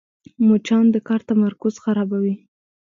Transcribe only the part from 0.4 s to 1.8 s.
مچان د کار تمرکز